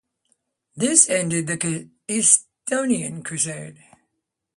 [0.75, 3.83] This ended the Estonian Crusade.